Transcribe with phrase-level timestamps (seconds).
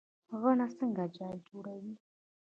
[0.41, 1.93] غڼه څنګه جال جوړوي؟